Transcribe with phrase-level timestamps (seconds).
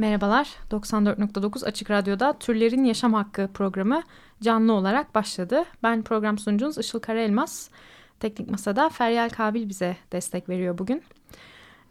[0.00, 4.02] Merhabalar, 94.9 Açık Radyo'da Türlerin Yaşam Hakkı programı
[4.42, 5.64] canlı olarak başladı.
[5.82, 7.70] Ben program sunucunuz Işıl Karaelmaz.
[8.20, 11.02] Teknik Masa'da Feryal Kabil bize destek veriyor bugün.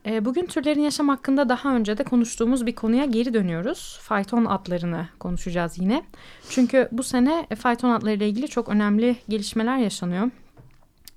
[0.05, 3.99] Ee, Bugün türlerin yaşam hakkında daha önce de konuştuğumuz bir konuya geri dönüyoruz.
[4.01, 6.03] Fayton atlarını konuşacağız yine.
[6.49, 10.29] Çünkü bu sene fayton atları ile ilgili çok önemli gelişmeler yaşanıyor.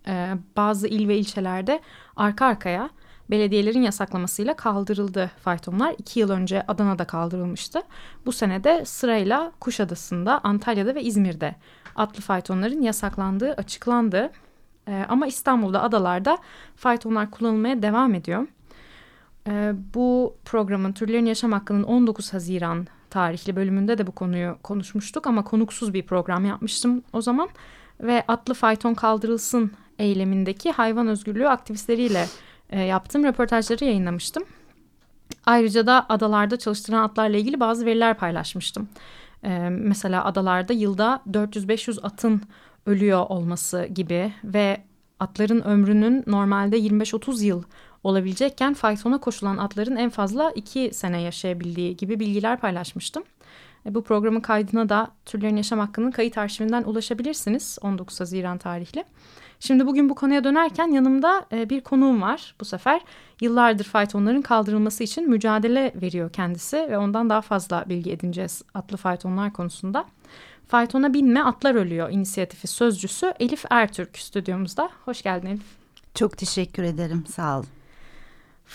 [0.07, 1.81] Ee, Bazı il ve ilçelerde
[2.17, 2.91] arka arkaya
[3.33, 5.95] belediyelerin yasaklamasıyla kaldırıldı faytonlar.
[5.99, 7.83] İki yıl önce Adana'da kaldırılmıştı.
[8.27, 11.55] Bu sene de sırayla Kuşadası'nda, Antalya'da ve İzmir'de
[11.97, 14.31] atlı faytonların yasaklandığı açıklandı.
[14.89, 16.39] Ee, ama İstanbul'da adalarda
[16.77, 18.47] faytonlar kullanılmaya devam ediyor.
[19.49, 25.45] Ee, bu programın Türlerin Yaşam Hakkı'nın 19 Haziran tarihli bölümünde de bu konuyu konuşmuştuk ama
[25.45, 27.49] konuksuz bir program yapmıştım o zaman
[28.01, 32.27] ve atlı fayton kaldırılsın eylemindeki hayvan özgürlüğü aktivistleriyle
[32.73, 34.45] e, yaptığım röportajları yayınlamıştım.
[35.47, 38.89] Ayrıca da adalarda çalıştıran atlarla ilgili bazı veriler paylaşmıştım.
[39.45, 42.43] Ee, mesela adalarda yılda 400-500 atın
[42.87, 44.83] ölüyor olması gibi ve
[45.21, 47.63] atların ömrünün normalde 25-30 yıl
[48.05, 53.23] olabilecekken faytona koşulan atların en fazla 2 sene yaşayabildiği gibi bilgiler paylaşmıştım.
[53.87, 59.05] E, bu programın kaydına da Türlerin Yaşam Hakkı'nın kayıt arşivinden ulaşabilirsiniz 19 Haziran tarihli.
[59.61, 63.01] Şimdi bugün bu konuya dönerken yanımda e, bir konuğum var bu sefer.
[63.41, 69.53] Yıllardır faytonların kaldırılması için mücadele veriyor kendisi ve ondan daha fazla bilgi edineceğiz atlı faytonlar
[69.53, 70.05] konusunda.
[70.69, 74.91] Faytona binme atlar ölüyor inisiyatifi sözcüsü Elif Ertürk stüdyomuzda.
[75.05, 75.83] Hoş geldin Elif.
[76.15, 77.25] Çok teşekkür ederim.
[77.29, 77.82] Sağ olun.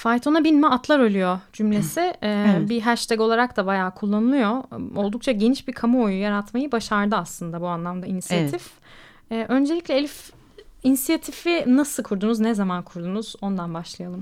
[0.01, 2.69] Faytona binme atlar ölüyor cümlesi e, Evet.
[2.69, 4.63] bir hashtag olarak da bayağı kullanılıyor.
[4.95, 8.69] Oldukça geniş bir kamuoyu yaratmayı başardı aslında bu anlamda inisiyatif.
[9.31, 10.31] E, öncelikle Elif
[10.83, 14.21] inisiyatifi nasıl kurdunuz, ne zaman kurdunuz ondan başlayalım.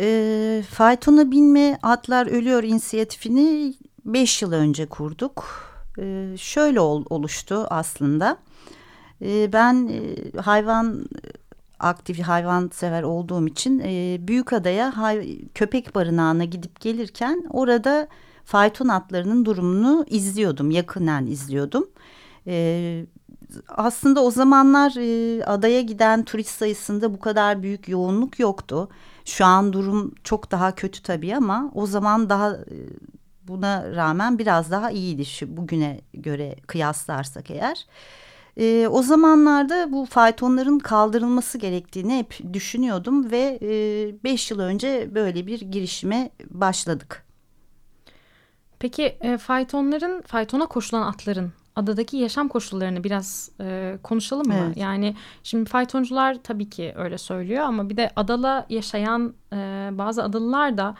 [0.00, 3.74] Ee, faytona binme atlar ölüyor inisiyatifini
[4.04, 5.44] 5 yıl önce kurduk.
[5.98, 8.36] Ee, şöyle ol- oluştu aslında.
[9.52, 11.06] Ben e, hayvan
[11.84, 18.08] aktif hayvan sever olduğum için e, Büyükada'ya hay- köpek barınağına gidip gelirken orada
[18.44, 21.88] fayton atlarının durumunu izliyordum, yakından izliyordum.
[22.46, 23.06] Ee,
[23.68, 28.88] aslında o zamanlar e, adaya giden turist sayısında bu kadar büyük yoğunluk yoktu.
[29.24, 32.76] Şu an durum çok daha kötü tabii ama o zaman daha e,
[33.48, 37.76] buna rağmen biraz daha iyiydi şu bugüne göre kıyaslarsak eğer.
[37.76, 38.23] E,
[38.90, 43.58] o zamanlarda bu faytonların kaldırılması gerektiğini hep düşünüyordum ve
[44.24, 47.24] 5 yıl önce böyle bir girişime başladık.
[48.78, 54.54] Peki e, faytonların, faytona koşulan atların adadaki yaşam koşullarını biraz e, konuşalım mı?
[54.66, 54.76] Evet.
[54.76, 60.78] Yani şimdi faytoncular tabii ki öyle söylüyor ama bir de adala yaşayan e, bazı adalılar
[60.78, 60.94] da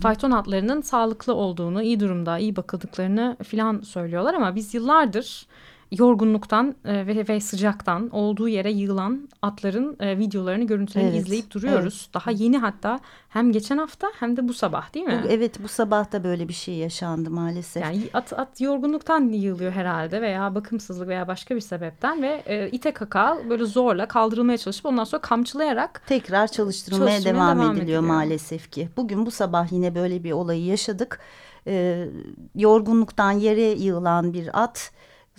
[0.00, 5.46] fayton atlarının sağlıklı olduğunu, iyi durumda, iyi bakıldıklarını filan söylüyorlar ama biz yıllardır
[5.92, 12.10] yorgunluktan e, ve, ve sıcaktan olduğu yere yığılan atların e, videolarını, görüntülerini Evet, izleyip duruyoruz.
[12.14, 15.20] Daha yeni hatta hem geçen hafta hem de bu sabah değil mi?
[15.24, 17.82] Bu- Evet bu sabah da böyle bir şey yaşandı maalesef.
[17.82, 22.92] Yani at, at yorgunluktan yığılıyor herhalde veya bakımsızlık veya başka bir sebepten ve e, ite
[22.92, 28.02] kaka böyle zorla kaldırılmaya çalışıp ondan sonra kamçılayarak tekrar çalıştırılmaya Çalıştırmaya devam, devam ediliyor, ediliyor.
[28.02, 28.88] maalesef ki.
[28.96, 31.18] Bugün bu sabah yine böyle bir olayı yaşadık.
[31.66, 32.08] Ee,
[32.54, 34.90] yorgunluktan yere yığılan bir at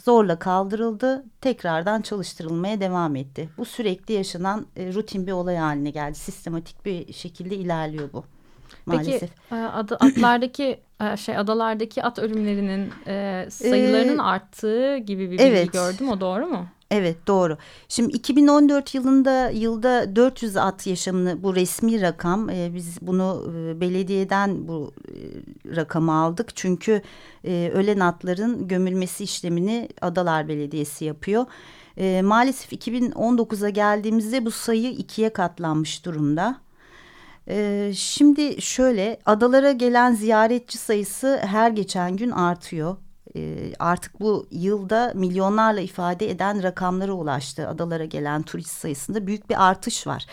[0.02, 3.50] zorla kaldırıldı, tekrardan çalıştırılmaya devam etti.
[3.58, 6.16] Bu sürekli yaşanan e, rutin bir olay haline geldi.
[6.16, 8.24] Sistematik bir şekilde ilerliyor bu.
[8.86, 9.20] Maalesef.
[9.50, 15.44] peki adı, atlardaki e, şey adalardaki at ölümlerinin e, sayılarının Ee, arttığı gibi bir bilgi
[15.44, 15.74] evet.
[15.74, 16.66] gördüm o doğru mu?
[16.92, 17.58] Evet doğru.
[17.88, 24.68] Şimdi 2014 yılında yılda 400 at yaşamını bu resmi rakam e, biz bunu e, belediyeden
[24.68, 25.16] bu e,
[25.76, 26.56] rakamı aldık.
[26.56, 27.02] Çünkü
[27.44, 31.46] e, ölen atların gömülmesi işlemini Adalar Belediyesi yapıyor.
[31.98, 36.58] E, maalesef 2019'a geldiğimizde bu sayı ikiye katlanmış durumda.
[37.48, 42.98] E, şimdi şöyle adalara gelen ziyaretçi sayısı her geçen gün artıyor.
[43.36, 47.68] E, artık bu yılda milyonlarla ifade eden rakamlara ulaştı.
[47.68, 50.26] Adalara gelen turist sayısında büyük bir artış var.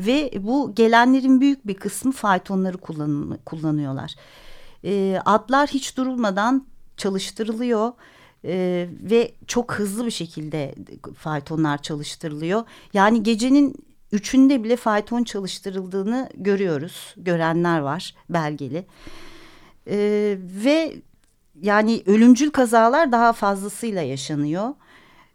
[0.00, 4.14] Ve bu gelenlerin büyük bir kısmı faytonları kullan, kullanıyorlar.
[4.84, 6.66] E, atlar hiç durulmadan
[6.96, 7.92] çalıştırılıyor.
[8.44, 10.74] Ee, ve çok hızlı bir şekilde
[11.16, 12.62] faytonlar çalıştırılıyor.
[12.92, 13.74] Yani gecenin
[14.12, 17.14] üçünde bile fayton çalıştırıldığını görüyoruz.
[17.16, 18.86] Görenler var belgeli.
[19.86, 20.96] Ee, ve
[21.62, 24.68] yani ölümcül kazalar daha fazlasıyla yaşanıyor.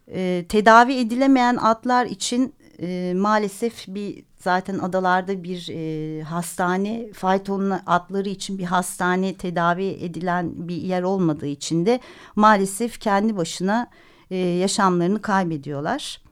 [0.07, 8.29] Ee, tedavi edilemeyen atlar için e, maalesef bir zaten adalarda bir e, hastane faytonlu atları
[8.29, 11.99] için bir hastane tedavi edilen bir yer olmadığı için de
[12.35, 13.87] maalesef kendi başına
[14.31, 16.24] e, yaşamlarını kaybediyorlar.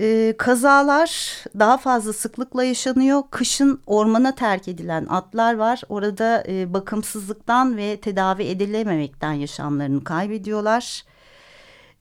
[0.00, 1.10] E, kazalar
[1.58, 3.22] daha fazla sıklıkla yaşanıyor.
[3.30, 5.82] Kışın ormana terk edilen atlar var.
[5.88, 11.04] Orada e, bakımsızlıktan ve tedavi edilememekten yaşamlarını kaybediyorlar.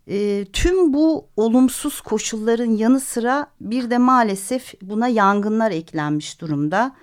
[0.08, 6.96] E, tüm bu olumsuz koşulların yanı sıra bir de maalesef buna yangınlar eklenmiş durumda.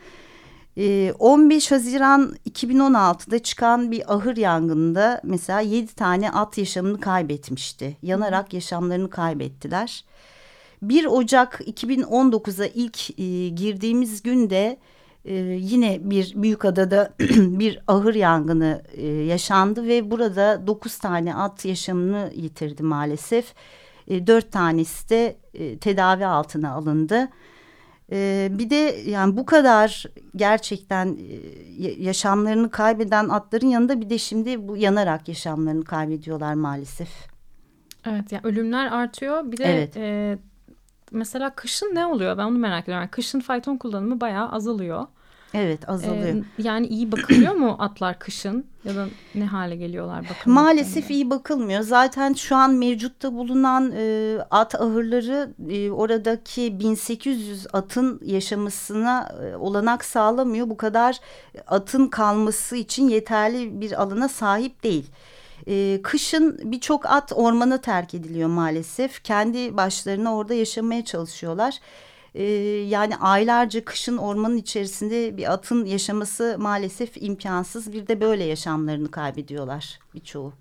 [0.77, 7.97] E, 15 Haziran 2016'da çıkan bir ahır yangında mesela 7 tane at yaşamını kaybetmişti.
[8.03, 10.05] Yanarak yaşamlarını kaybettiler.
[10.83, 14.79] 1 Ocak 2019'a ilk e, girdiğimiz günde
[15.25, 21.65] e, yine bir büyük adada bir ahır yangını e, yaşandı ve burada 9 tane at
[21.65, 23.55] yaşamını yitirdi maalesef.
[24.09, 27.29] E, 4 tanesi de e, tedavi altına alındı.
[28.13, 30.05] E, bir de yani bu kadar
[30.37, 31.19] gerçekten
[31.79, 37.09] e, yaşamlarını kaybeden atların yanında bir de şimdi bu yanarak yaşamlarını kaybediyorlar maalesef.
[38.07, 39.53] Evet yani ölümler artıyor.
[39.53, 39.97] Bir de evet.
[39.97, 40.39] e,
[41.13, 42.39] mesela kışın ne oluyor?
[42.39, 43.03] Ben onu merak ediyorum.
[43.03, 45.07] Yani kışın fayton kullanımı bayağı azalıyor.
[45.55, 46.37] Evet azalıyor.
[46.37, 51.31] Ee, yani iyi bakılıyor mu atlar kışın ya da ne hale geliyorlar bakım Maalesef iyi
[51.31, 51.81] bakılmıyor.
[51.81, 60.05] Zaten şu an mevcutta bulunan e, at ahırları e, oradaki 1800 atın yaşamasına e, olanak
[60.05, 60.71] sağlamıyor.
[60.71, 61.21] Bu kadar
[61.67, 65.07] atın kalması için yeterli bir alana sahip değil.
[65.69, 69.23] E, kışın birçok at ormana terk ediliyor maalesef.
[69.25, 71.79] Kendi başlarına orada yaşamaya çalışıyorlar.
[72.35, 72.45] E,
[72.89, 77.93] yani aylarca kışın ormanın içerisinde bir atın yaşaması maalesef imkansız.
[77.93, 80.53] Bir de böyle yaşamlarını kaybediyorlar birçoğu.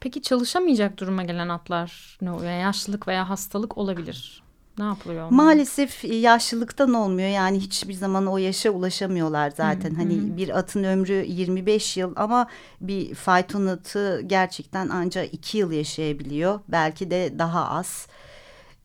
[0.00, 2.52] Peki çalışamayacak duruma gelen atlar ne oluyor?
[2.52, 4.45] yaşlılık veya hastalık olabilir.
[4.78, 5.20] Ne yapılıyor?
[5.20, 5.30] Onlar?
[5.30, 7.28] Maalesef e, yaşlılıktan olmuyor.
[7.28, 9.90] Yani hiçbir zaman o yaşa ulaşamıyorlar zaten.
[9.90, 10.36] Hı, hani hı.
[10.36, 12.46] bir atın ömrü 25 yıl ama
[12.80, 16.60] bir fayton atı gerçekten ancak 2 yıl yaşayabiliyor.
[16.68, 18.06] Belki de daha az.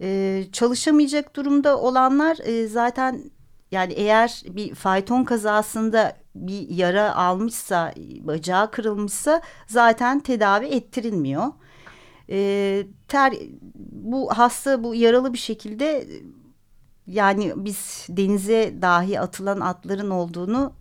[0.01, 3.31] Ee, çalışamayacak durumda olanlar e, zaten
[3.71, 11.47] yani eğer bir fayton kazasında bir yara almışsa, bacağı kırılmışsa zaten tedavi ettirilmiyor.
[12.31, 13.33] Ee, ter
[13.91, 16.07] bu hasta bu yaralı bir şekilde
[17.07, 20.73] yani biz denize dahi atılan atların olduğunu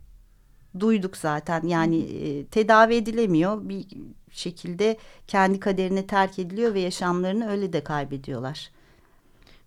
[0.80, 1.66] duyduk zaten.
[1.66, 3.86] Yani e, tedavi edilemiyor bir
[4.30, 8.70] şekilde kendi kaderine terk ediliyor ve yaşamlarını öyle de kaybediyorlar.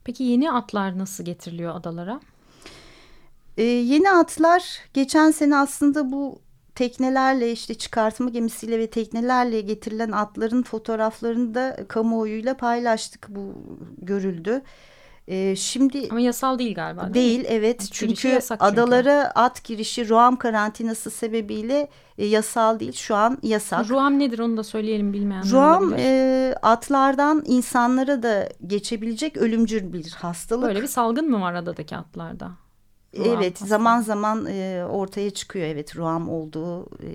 [0.04, 2.22] Peki yeni atlar nasıl getiriliyor adalara?
[3.58, 6.42] Ee, yeni atlar geçen sene aslında bu
[6.76, 13.28] teknelerle işte çıkartma gemisiyle ve teknelerle getirilen atların fotoğraflarını da kamuoyuyla paylaştık.
[13.30, 13.54] Bu
[13.98, 14.62] görüldü.
[15.28, 17.14] Ee, şimdi ama yasal değil galiba.
[17.14, 17.82] Değil, değil evet.
[17.82, 22.94] At çünkü adalara at girişi Ruam karantinası sebebiyle e, yasal değil.
[22.94, 23.90] Şu an yasak.
[23.90, 30.68] Ruam nedir onu da söyleyelim bilmeyenler Ruam e, atlardan insanlara da geçebilecek ölümcül bir hastalık.
[30.68, 32.52] Böyle bir salgın mı var adadaki atlarda?
[33.14, 33.70] Evet hastalığı.
[33.70, 37.10] zaman zaman e, ortaya çıkıyor evet ruam olduğu e,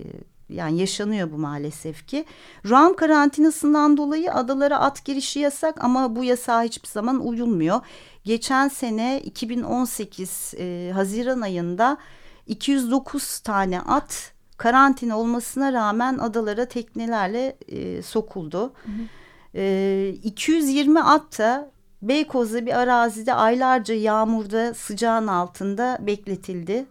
[0.49, 2.25] yani yaşanıyor bu maalesef ki.
[2.65, 7.81] Ruam karantinasından dolayı adalara at girişi yasak ama bu yasağa hiçbir zaman uyulmuyor.
[8.25, 11.99] Geçen sene 2018 e, Haziran ayında
[12.47, 18.61] 209 tane at karantina olmasına rağmen adalara teknelerle e, sokuldu.
[18.63, 19.09] Hı hı.
[19.55, 21.71] E, 220 at da
[22.03, 26.87] Beykoz'da bir arazide aylarca yağmurda sıcağın altında bekletildi.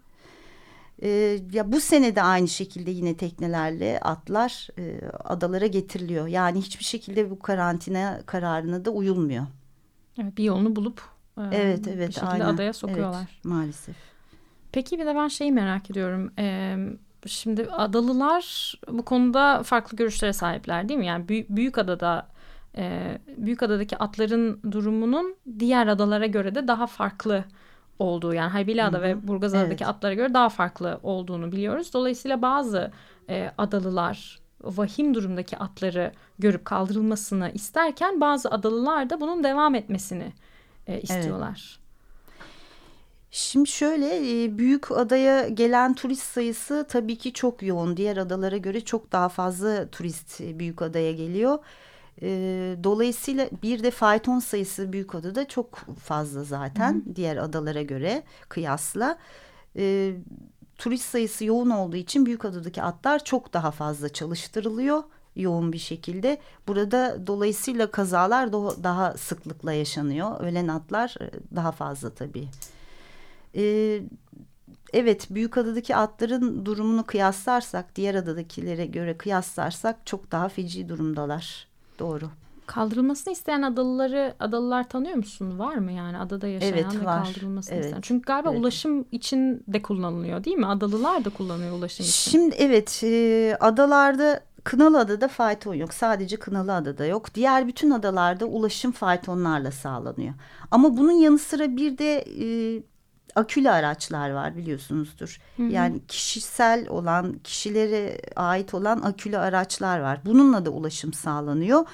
[1.02, 6.28] Ee, ya bu sene de aynı şekilde yine teknelerle atlar e, adalara getiriliyor.
[6.28, 9.46] Yani hiçbir şekilde bu karantina kararına da uyulmuyor.
[10.22, 11.02] Evet, bir yolunu bulup
[11.38, 12.46] e, evet evet bir şekilde aynen.
[12.46, 13.28] adaya sokuyorlar.
[13.34, 13.96] Evet, maalesef.
[14.72, 16.32] Peki bir de ben şeyi merak ediyorum.
[16.40, 16.78] Ee,
[17.26, 21.06] şimdi adalılar bu konuda farklı görüşlere sahipler değil mi?
[21.06, 22.28] Yani büyük, büyük adada
[22.78, 27.44] e, büyük adadaki atların durumunun diğer adalara göre de daha farklı
[28.00, 29.96] olduğu yani Haybilada ve Burgazada'daki evet.
[29.96, 31.94] atlara göre daha farklı olduğunu biliyoruz.
[31.94, 32.92] Dolayısıyla bazı
[33.30, 40.34] e, adalılar vahim durumdaki atları görüp kaldırılmasını isterken bazı adalılar da bunun devam etmesini
[40.88, 41.80] e, istiyorlar.
[43.32, 47.98] Şimdi şöyle e, büyük adaya gelen turist sayısı tabii ki çok yoğun.
[47.98, 51.60] Diğer adalara göre çok daha fazla turist e, büyük adaya geliyor.
[52.22, 52.30] E,
[52.84, 57.16] dolayısıyla bir de fayton sayısı büyük adada çok fazla zaten Hı.
[57.16, 59.18] diğer adalara göre kıyasla.
[60.78, 65.04] Turist sayısı yoğun olduğu için büyük adadaki atlar çok daha fazla çalıştırılıyor
[65.38, 66.38] yoğun bir şekilde.
[66.68, 70.40] Burada dolayısıyla kazalar daha sıklıkla yaşanıyor.
[70.40, 71.16] Ölen atlar
[71.56, 72.48] daha fazla tabii.
[73.56, 74.02] Ee,
[74.94, 81.67] evet büyük adadaki atların durumunu kıyaslarsak diğer adadakilere göre kıyaslarsak çok daha feci durumdalar.
[82.00, 82.30] Doğru.
[82.66, 85.60] Kaldırılmasını isteyen adalıları adalılar tanıyor musun?
[85.60, 87.24] Var mı yani adada yaşayan evet, ve var.
[87.24, 87.86] kaldırılmasını evet.
[87.86, 88.02] isteyen?
[88.02, 88.60] Çünkü galiba evet.
[88.60, 90.66] ulaşım için de kullanılıyor değil mi?
[90.66, 92.32] Adalılar da kullanıyor ulaşım için.
[92.32, 95.94] Şimdi evet e, adalarda Kınalı Adada fayton yok.
[95.94, 97.36] Sadece Kınalı Adada yok.
[97.36, 100.34] Diğer bütün adalarda ulaşım faytonlarla sağlanıyor.
[100.72, 102.48] Ama bunun yanı sıra bir de e,
[103.36, 105.40] akülü araçlar var biliyorsunuzdur.
[105.58, 105.68] Hı hı.
[105.68, 110.20] Yani kişisel olan, kişilere ait olan akülü araçlar var.
[110.26, 111.86] Bununla da ulaşım sağlanıyor.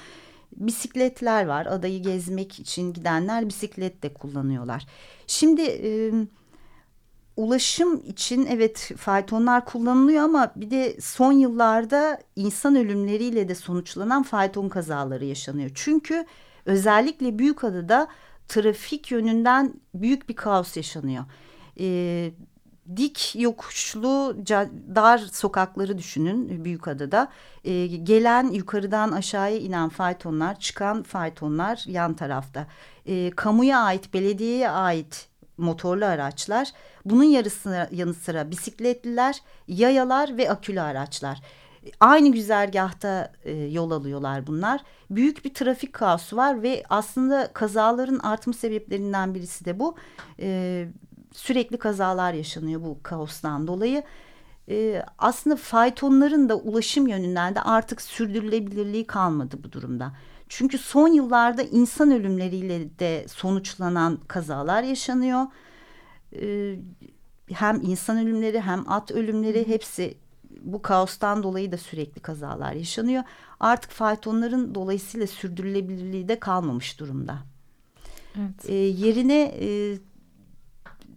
[0.56, 1.66] Bisikletler var.
[1.66, 4.86] Adayı gezmek için gidenler bisiklet de kullanıyorlar.
[5.26, 6.12] Şimdi e,
[7.36, 14.68] ulaşım için evet faytonlar kullanılıyor ama bir de son yıllarda insan ölümleriyle de sonuçlanan fayton
[14.68, 15.70] kazaları yaşanıyor.
[15.74, 16.26] Çünkü
[16.66, 18.08] özellikle Büyükada'da
[18.48, 21.24] trafik yönünden büyük bir kaos yaşanıyor.
[21.80, 22.30] E,
[22.96, 24.36] dik yokuşlu
[24.94, 27.28] dar sokakları düşünün Büyükada'da.
[27.64, 32.66] E, gelen yukarıdan aşağıya inen faytonlar, çıkan faytonlar yan tarafta.
[33.06, 36.68] E, kamuya ait, belediyeye ait motorlu araçlar.
[37.04, 41.40] Bunun yarısına yanı sıra bisikletliler, yayalar ve akülü araçlar.
[42.00, 44.80] Aynı güzergahta e, yol alıyorlar bunlar.
[45.10, 49.96] Büyük bir trafik kaosu var ve aslında kazaların artma sebeplerinden birisi de bu.
[50.40, 50.88] E,
[51.32, 54.02] sürekli kazalar yaşanıyor bu kaostan dolayı.
[54.68, 60.12] E, aslında faytonların da ulaşım yönünden de artık sürdürülebilirliği kalmadı bu durumda.
[60.48, 65.46] Çünkü son yıllarda insan ölümleriyle de sonuçlanan kazalar yaşanıyor.
[66.40, 66.76] E,
[67.52, 70.14] hem insan ölümleri hem at ölümleri hepsi
[70.64, 73.22] bu kaostan dolayı da sürekli kazalar yaşanıyor.
[73.60, 77.38] Artık faytonların dolayısıyla sürdürülebilirliği de kalmamış durumda.
[78.38, 78.70] Evet.
[78.70, 79.98] E, yerine e,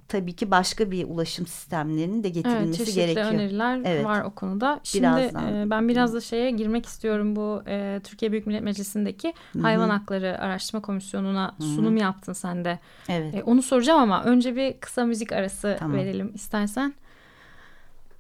[0.07, 3.25] tabii ki başka bir ulaşım sistemlerinin de getirilmesi evet, gerekiyor.
[3.25, 4.05] Evet, öneriler evet.
[4.05, 4.79] var o konuda.
[4.83, 9.61] Şimdi e, ben biraz da şeye girmek istiyorum bu e, Türkiye Büyük Millet Meclisi'ndeki Hı-hı.
[9.61, 11.67] Hayvan Hakları Araştırma Komisyonu'na Hı-hı.
[11.67, 12.79] sunum yaptın sen de.
[13.09, 13.35] Evet.
[13.35, 15.97] E, onu soracağım ama önce bir kısa müzik arası tamam.
[15.97, 16.93] verelim istersen.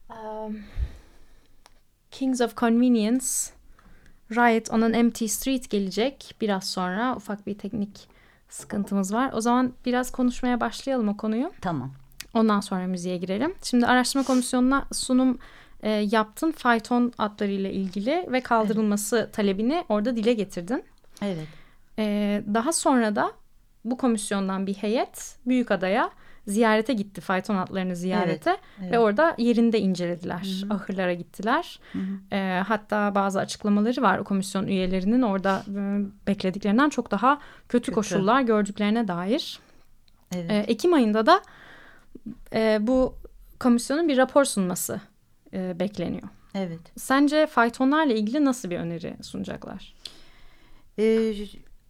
[0.09, 0.57] Um,
[2.17, 3.25] Kings of Convenience
[4.31, 8.07] Riot on an Empty Street gelecek biraz sonra ufak bir teknik
[8.49, 9.31] sıkıntımız var.
[9.33, 11.51] O zaman biraz konuşmaya başlayalım o konuyu.
[11.61, 11.93] Tamam.
[12.33, 13.53] Ondan sonra müziğe girelim.
[13.63, 15.37] Şimdi araştırma komisyonuna sunum
[15.83, 19.33] e, yaptın fayton atlarıyla ilgili ve kaldırılması evet.
[19.33, 20.83] talebini orada dile getirdin.
[21.21, 21.47] Evet.
[21.99, 23.31] E, daha sonra da
[23.85, 26.09] bu komisyondan bir heyet Büyükada'ya
[26.47, 28.91] ziyarete gitti fayton atlarını ziyarete evet, evet.
[28.91, 30.61] ve orada yerinde incelediler.
[30.61, 30.73] Hı-hı.
[30.73, 31.79] Ahırlara gittiler.
[32.31, 37.35] E, hatta bazı açıklamaları var o komisyon üyelerinin orada e, beklediklerinden çok daha
[37.69, 37.91] kötü, kötü.
[37.91, 39.59] koşullar gördüklerine dair.
[40.35, 40.51] Evet.
[40.51, 41.41] E, Ekim ayında da
[42.53, 43.15] e, bu
[43.59, 45.01] komisyonun bir rapor sunması
[45.53, 46.27] e, bekleniyor.
[46.55, 46.79] Evet.
[46.95, 49.93] Sence faytonlarla ilgili nasıl bir öneri sunacaklar?
[50.99, 51.33] Ee,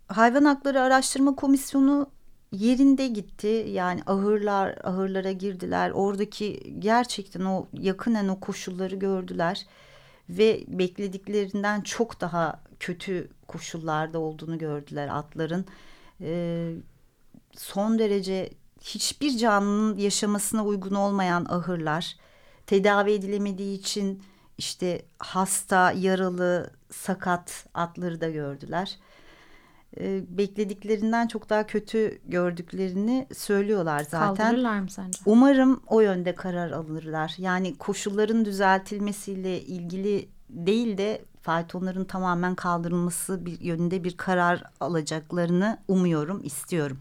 [0.08, 2.10] Hayvan Hakları Araştırma Komisyonu
[2.52, 3.66] yerinde gitti.
[3.70, 5.92] Yani ahırlar ahırlara girdiler.
[5.92, 9.66] Oradaki gerçekten o yakınen o koşulları gördüler
[10.30, 15.66] ve beklediklerinden çok daha kötü koşullarda olduğunu gördüler atların.
[16.22, 16.74] Ee,
[17.58, 18.50] son derece
[18.82, 22.16] hiçbir canlının yaşamasına uygun olmayan ahırlar
[22.68, 24.24] tedavi edilemediği için
[24.58, 28.98] işte hasta, yaralı, sakat atları da gördüler
[30.00, 34.36] e, beklediklerinden çok daha kötü gördüklerini söylüyorlar zaten.
[34.36, 35.20] Kaldırırlar mı sence?
[35.26, 37.36] Umarım o yönde karar alırlar.
[37.38, 46.44] Yani koşulların düzeltilmesiyle ilgili değil de faytonların tamamen kaldırılması bir yönünde bir karar alacaklarını umuyorum,
[46.44, 47.00] istiyorum.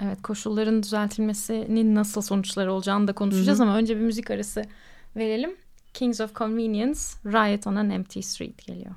[0.00, 3.66] Evet, koşulların düzeltilmesinin nasıl sonuçları olacağını da konuşacağız Hı -hı.
[3.66, 4.64] ama önce bir müzik arası
[5.16, 5.56] verelim.
[5.94, 8.94] Kings of Convenience, Riot on an Empty Street geliyor.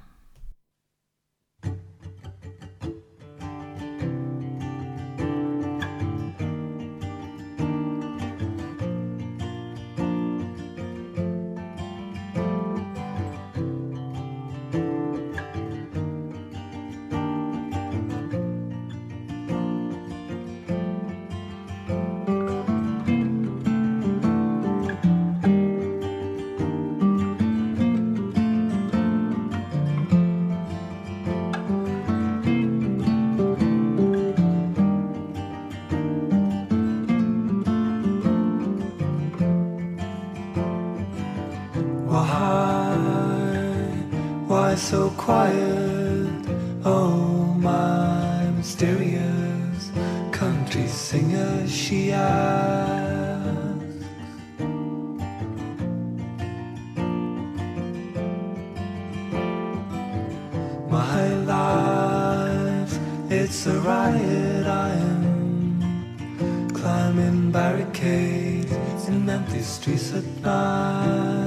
[44.89, 46.27] So quiet?
[46.83, 49.91] Oh, my mysterious
[50.31, 53.85] country singer, she asks.
[60.89, 62.97] My life,
[63.29, 64.65] it's a riot.
[64.65, 71.38] I am climbing barricades in empty streets at night.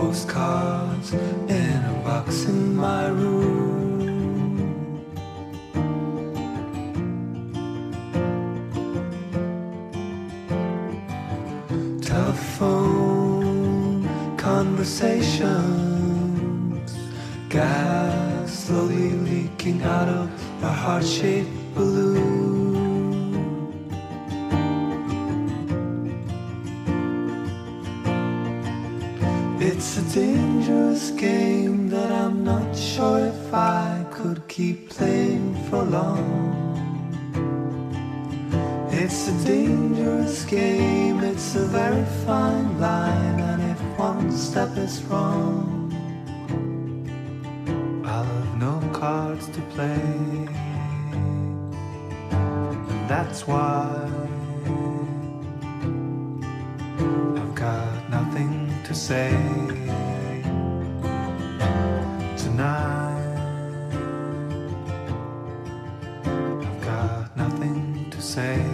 [0.00, 3.58] Postcards in a box in my room.
[12.00, 13.18] Telephone
[14.38, 15.50] conversations,
[17.50, 20.30] gas slowly leaking out of
[20.62, 21.59] a heart shaped
[41.90, 45.90] very fine line, and if one step is wrong,
[48.06, 50.00] I'll have no cards to play.
[52.30, 54.08] And that's why
[57.40, 59.30] I've got nothing to say
[62.36, 63.16] tonight.
[66.66, 68.69] I've got nothing to say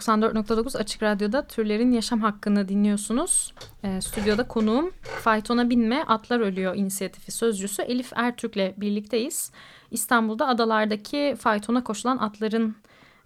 [0.00, 3.54] ...94.9 Açık Radyo'da Türlerin Yaşam Hakkını dinliyorsunuz.
[3.84, 9.52] Ee, stüdyoda konuğum Faytona Binme Atlar Ölüyor inisiyatifi sözcüsü Elif Ertürk'le birlikteyiz.
[9.90, 12.76] İstanbul'da adalardaki faytona koşulan atların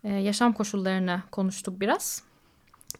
[0.04, 2.22] e, yaşam koşullarını konuştuk biraz.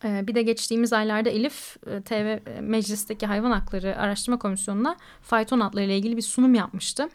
[0.04, 5.94] Ee, bir de geçtiğimiz aylarda Elif e, TV Meclis'teki Hayvan Hakları Araştırma Komisyonu'na fayton atlarıyla
[5.94, 7.08] ilgili bir sunum yapmıştı.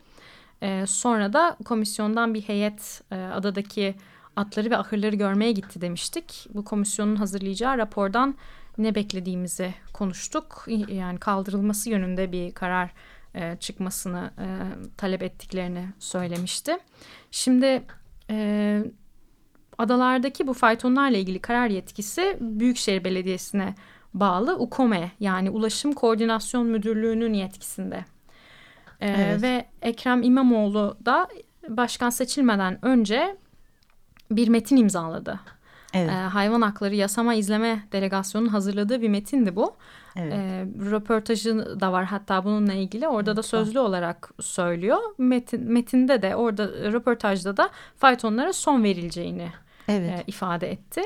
[0.63, 3.95] Ee, sonra da komisyondan bir heyet e, adadaki
[4.39, 6.47] atları ve ahırları görmeye gitti demiştik.
[6.53, 8.35] Bu komisyonun hazırlayacağı rapordan
[8.77, 10.65] ne beklediğimizi konuştuk.
[10.87, 12.91] Yani kaldırılması yönünde bir karar
[13.35, 14.47] e, çıkmasını e,
[14.97, 16.77] talep ettiklerini söylemişti.
[17.31, 17.83] Şimdi
[18.29, 18.83] e,
[19.77, 23.75] adalardaki bu faytonlarla ilgili karar yetkisi Büyükşehir Belediyesi'ne
[24.13, 28.05] bağlı UKOME yani Ulaşım Koordinasyon Müdürlüğü'nün yetkisinde.
[28.99, 29.41] E, Evet.
[29.41, 31.27] Ve Ekrem İmamoğlu da
[31.69, 33.37] başkan seçilmeden önce
[34.31, 35.39] bir metin imzaladı.
[35.93, 36.09] Evet.
[36.09, 39.75] Ee, hayvan hakları yasama izleme delegasyonunun hazırladığı bir metindi bu.
[40.15, 40.33] Evet.
[40.33, 43.07] Ee, röportajı da var hatta bununla ilgili.
[43.07, 44.97] Orada da sözlü olarak söylüyor.
[45.17, 49.49] Metin, metinde de orada röportajda da faytonlara son verileceğini
[49.87, 50.09] evet.
[50.09, 51.01] e, ifade etti.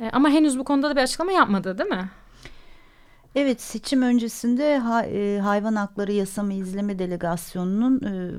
[0.00, 2.10] E, ama henüz bu konuda da bir açıklama yapmadı değil mi?
[3.34, 8.30] Evet seçim öncesinde e, hayvan hakları yasama izleme delegasyonunun e,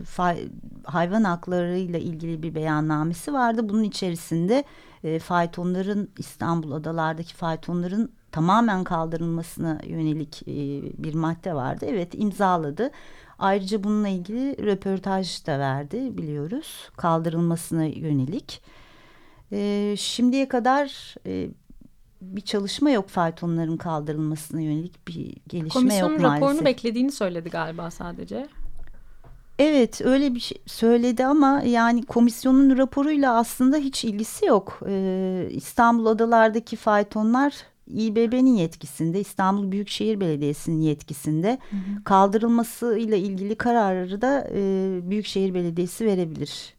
[0.83, 3.69] hayvan hakları ile ilgili bir beyannamesi vardı.
[3.69, 4.63] Bunun içerisinde
[5.03, 10.41] e, faytonların İstanbul adalardaki faytonların tamamen kaldırılmasına yönelik
[10.97, 11.85] bir madde vardı.
[11.89, 12.91] Evet imzaladı.
[13.39, 18.61] Ayrıca bununla ilgili röportaj da verdi biliyoruz kaldırılmasına yönelik.
[19.99, 21.15] Şimdiye kadar
[22.21, 26.65] bir çalışma yok faytonların kaldırılmasına yönelik bir gelişme Komisyonun yok raporunu maalesef.
[26.65, 28.47] beklediğini söyledi galiba sadece.
[29.59, 34.79] Evet öyle bir şey söyledi ama yani komisyonun raporuyla aslında hiç ilgisi yok.
[34.87, 37.53] Ee, İstanbul adalardaki faytonlar
[37.87, 41.59] İBB'nin yetkisinde, İstanbul Büyükşehir Belediyesi'nin yetkisinde.
[42.03, 44.59] Kaldırılmasıyla ilgili kararı da e,
[45.09, 46.73] Büyükşehir Belediyesi verebilir.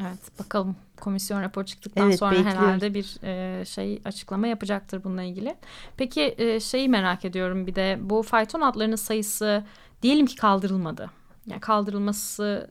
[0.00, 2.58] Evet bakalım komisyon raporu çıktıktan Evet, sonra bekliyoruz.
[2.58, 5.56] herhalde bir e, şey açıklama yapacaktır bununla ilgili.
[5.96, 9.64] Peki e, şeyi merak ediyorum bir de bu fayton atlarının sayısı
[10.02, 11.10] diyelim ki kaldırılmadı.
[11.46, 12.70] Yani kaldırılması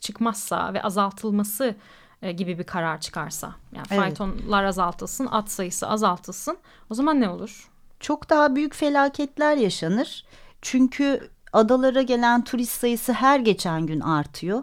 [0.00, 1.74] çıkmazsa ve azaltılması
[2.22, 3.54] e, gibi bir karar çıkarsa.
[3.72, 4.00] Yani Evet.
[4.00, 6.58] faytonlar azaltılsın, at sayısı azaltılsın.
[6.90, 7.70] O zaman ne olur?
[8.00, 10.24] Çok daha büyük felaketler yaşanır.
[10.62, 14.62] Çünkü adalara gelen turist sayısı her geçen gün artıyor.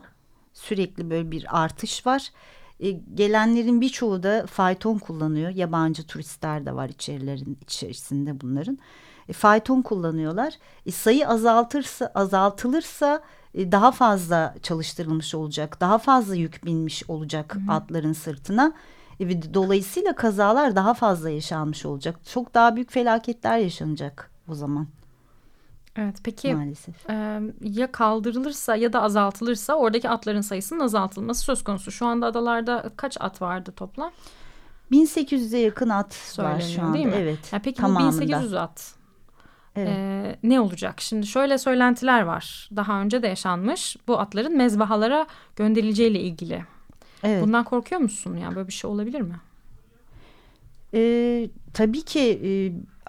[0.54, 2.32] Sürekli böyle bir artış var.
[2.80, 5.50] E, gelenlerin birçoğu da fayton kullanıyor.
[5.50, 8.78] Yabancı turistler de var içerilerin içerisinde bunların.
[9.30, 10.54] E, fayton kullanıyorlar.
[10.86, 13.22] E, sayı azaltırsa azaltılırsa
[13.54, 15.82] e, daha fazla çalıştırılmış olacak.
[15.82, 18.74] Daha fazla yük binmiş olacak atların sırtına.
[19.20, 22.20] E, dolayısıyla kazalar daha fazla yaşanmış olacak.
[22.34, 24.88] Çok daha büyük felaketler yaşanacak o zaman
[25.98, 27.10] Evet peki maalesef.
[27.10, 31.92] e, ya kaldırılırsa ya da azaltılırsa oradaki atların sayısının azaltılması söz konusu.
[31.92, 34.12] Şu anda adalarda kaç at vardı toplam?
[34.92, 36.08] 1800'e yakın at
[36.40, 36.94] var şu Söyleniyor, anda.
[36.94, 37.14] değil mi?
[37.18, 37.54] Evet.
[37.54, 38.18] Ya peki tamamında.
[38.18, 38.94] bu 1800 at
[39.76, 39.90] Evet.
[39.90, 41.02] e, ne olacak?
[41.02, 42.70] Şimdi şöyle söylentiler var.
[42.76, 43.98] Daha önce de yaşanmış.
[44.08, 46.66] Bu atların mezbahalara gönderileceğiyle ilgili.
[47.24, 47.44] evet.
[47.44, 48.38] Bundan korkuyor musun?
[48.38, 49.36] Yani böyle bir şey olabilir mi?
[50.93, 52.52] Ee, tabii ki e,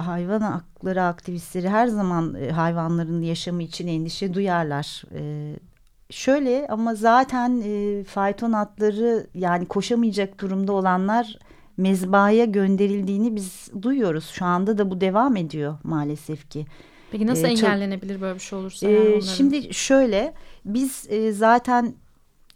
[0.02, 5.02] hayvan hakları aktivistleri her zaman e, hayvanların yaşamı için endişe duyarlar.
[5.14, 5.54] Ee,
[6.10, 11.38] şöyle ama zaten e, fayton atları yani koşamayacak durumda olanlar
[11.76, 14.24] mezbahaya gönderildiğini biz duyuyoruz.
[14.26, 16.66] Şu anda da bu devam ediyor maalesef ki.
[17.10, 18.88] Peki nasıl Ee, çok- engellenebilir böyle bir şey olursa?
[18.88, 21.94] Ee, yani şimdi şöyle biz e, zaten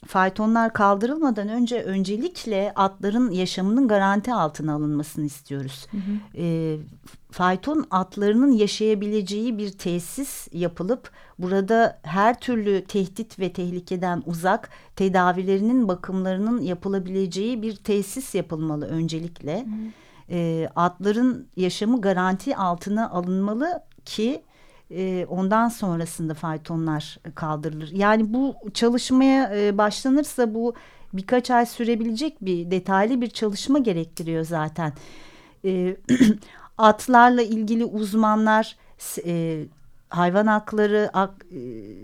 [0.06, 5.86] faytonlar kaldırılmadan önce öncelikle atların yaşamının garanti altına alınmasını istiyoruz.
[6.36, 6.76] E,
[7.30, 16.60] fayton atlarının yaşayabileceği bir tesis yapılıp burada her türlü tehdit ve tehlikeden uzak tedavilerinin bakımlarının
[16.60, 19.66] yapılabileceği bir tesis yapılmalı öncelikle.
[20.30, 24.42] E, atların yaşamı garanti altına alınmalı ki
[24.96, 27.90] e, ondan sonrasında faytonlar kaldırılır.
[27.92, 30.74] Yani bu çalışmaya e, başlanırsa bu
[31.12, 34.92] birkaç ay sürebilecek bir detaylı bir çalışma gerektiriyor zaten.
[35.64, 35.96] E,
[36.78, 38.76] atlarla ilgili uzmanlar,
[39.26, 39.64] e,
[40.08, 41.60] hayvan hakları ak- e,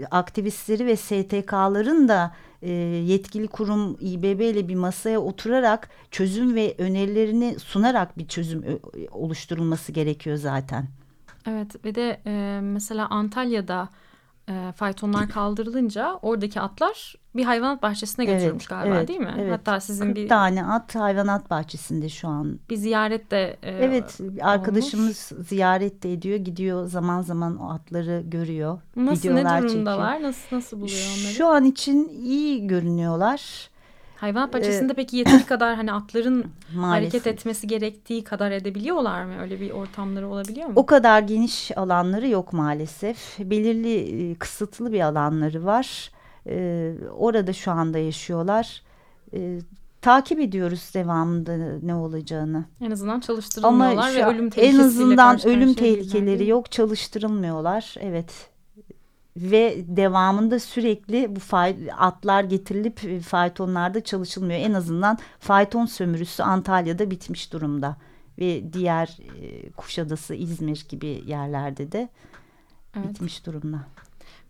[0.06, 2.34] aktivistleri ve STK'ların da
[3.04, 8.64] yetkili kurum İBB ile bir masaya oturarak çözüm ve önerilerini sunarak bir çözüm
[9.10, 10.88] oluşturulması gerekiyor zaten.
[11.46, 13.88] Evet ve de e, mesela Antalya'da
[14.48, 19.34] e, faytonlar kaldırılınca oradaki atlar bir hayvanat bahçesine Evet, götürülmüş galiba evet, değil mi?
[19.38, 19.52] evet.
[19.52, 22.58] Hatta sizin 40 bir, tane at hayvanat bahçesinde şu an.
[22.70, 24.38] bir ziyaret de e, Evet olmuş.
[24.42, 25.16] arkadaşımız
[25.48, 28.80] ziyaret de ediyor gidiyor zaman zaman o atları görüyor.
[28.96, 30.12] Nasıl ne videolar durumdalar?
[30.12, 30.28] çekiyor.
[30.28, 31.32] Nasıl nasıl buluyor onları?
[31.34, 33.70] Şu an için iyi görünüyorlar.
[34.20, 37.12] Hayvanat bahçesinde peki yeteri kadar hani atların Maalesef.
[37.14, 39.40] hareket etmesi gerektiği kadar edebiliyorlar mı?
[39.40, 40.72] Öyle bir ortamları olabiliyor mu?
[40.76, 43.38] O kadar geniş alanları yok maalesef.
[43.38, 46.10] Belirli e, kısıtlı bir alanları var.
[46.46, 48.82] E, orada şu anda yaşıyorlar.
[49.34, 49.58] E,
[50.02, 52.64] takip ediyoruz devamında ne olacağını.
[52.80, 57.94] En azından Ama çalıştırılmıyorlar şu ve ölüm en tehlikesiyle azından karşı ölüm tehlikeleri yok, çalıştırılmıyorlar.
[58.00, 58.50] Evet.
[59.38, 61.56] Ve devamında sürekli bu
[61.96, 64.60] atlar getirilip e, faytonlarda çalışılmıyor.
[64.60, 67.96] En azından fayton sömürüsü Antalya'da bitmiş durumda.
[68.38, 72.08] Ve diğer e, Kuşadası, İzmir gibi yerlerde de
[72.96, 73.08] Evet.
[73.08, 73.80] bitmiş durumda.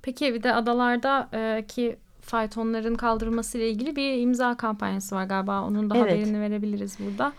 [0.02, 5.62] Peki bir de adalarda e, ki faytonların kaldırılması ile ilgili bir imza kampanyası var galiba.
[5.62, 6.12] Onun da Evet.
[6.12, 7.32] haberini verebiliriz burada.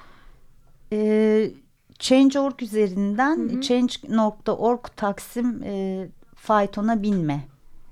[0.92, 1.52] E,
[2.00, 6.08] Change.org üzerinden change.org taksim e,
[6.42, 7.48] faytona binme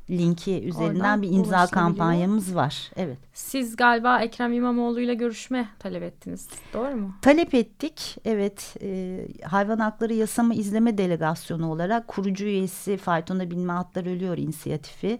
[0.10, 2.92] linki üzerinden Oradan bir imza kampanyamız var.
[2.96, 3.18] Evet.
[3.34, 6.48] Siz galiba Ekrem İmamoğlu ile görüşme talep ettiniz.
[6.74, 7.16] Doğru mu?
[7.22, 8.18] Talep ettik.
[8.26, 8.76] Evet.
[8.82, 15.20] e, hayvan hakları yasama izleme delegasyonu olarak kurucu üyesi Faytona Binme Atlar Ölüyor inisiyatifi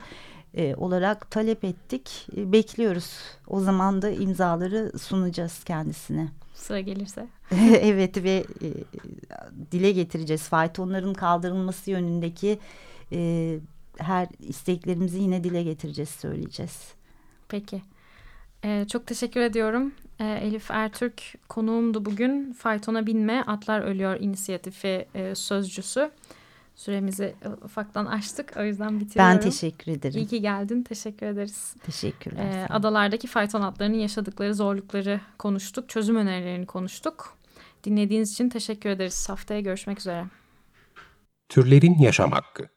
[0.54, 2.28] e, olarak talep ettik.
[2.38, 3.20] E, bekliyoruz.
[3.48, 6.28] O zaman da imzaları sunacağız kendisine.
[6.54, 7.28] Sıra gelirse.
[7.82, 8.68] evet ve e,
[9.72, 10.44] dile getireceğiz.
[10.50, 12.60] Faytonların kaldırılması yönündeki
[13.12, 13.60] e,
[13.98, 16.94] her isteklerimizi yine dile getireceğiz, söyleyeceğiz.
[17.50, 17.82] Peki.
[18.66, 19.94] Ee, çok teşekkür ediyorum.
[20.20, 22.54] Ee, Elif Ertürk konuğumdu bugün.
[22.54, 26.12] Faytona Binme Atlar Ölüyor inisiyatifi e, sözcüsü.
[26.76, 28.54] Süremizi e, ufaktan açtık.
[28.58, 29.36] O yüzden bitiriyorum.
[29.36, 30.18] Ben teşekkür ederim.
[30.20, 30.84] İyi ki geldin.
[30.84, 31.76] Teşekkür ederiz.
[31.86, 32.44] Teşekkürler.
[32.44, 35.90] Ee, adalardaki fayton atlarının yaşadıkları zorlukları konuştuk.
[35.90, 37.38] Çözüm önerilerini konuştuk.
[37.84, 39.30] Dinlediğiniz için teşekkür ederiz.
[39.30, 40.26] Haftaya görüşmek üzere.
[41.50, 42.77] Türlerin yaşam hakkı.